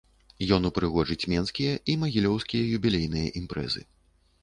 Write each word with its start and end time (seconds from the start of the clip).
Ён 0.55 0.63
упрыгожыць 0.69 1.27
менскія 1.35 1.75
й 1.91 1.99
магілёўскія 2.07 2.63
юбілейныя 2.81 3.27
імпрэзы. 3.45 3.89